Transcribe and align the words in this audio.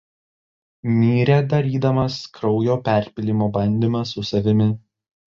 Mirė 0.91 1.35
darydamas 1.51 2.15
kraujo 2.37 2.77
perpylimo 2.87 3.49
bandymą 3.59 4.01
su 4.13 4.25
savimi. 4.31 4.69